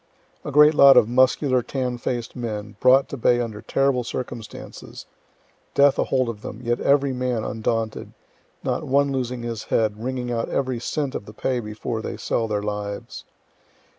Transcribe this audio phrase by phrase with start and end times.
[0.43, 5.05] A great lot of muscular, tan faced men, brought to bay under terrible circumstances
[5.75, 8.13] death ahold of them, yet every man undaunted,
[8.63, 12.47] not one losing his head, wringing out every cent of the pay before they sell
[12.47, 13.25] their lives.